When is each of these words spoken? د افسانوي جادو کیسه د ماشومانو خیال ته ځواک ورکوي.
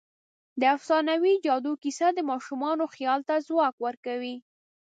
د 0.61 0.63
افسانوي 0.75 1.33
جادو 1.45 1.71
کیسه 1.83 2.07
د 2.13 2.19
ماشومانو 2.31 2.83
خیال 2.95 3.19
ته 3.27 3.35
ځواک 3.47 3.75
ورکوي. 3.85 4.35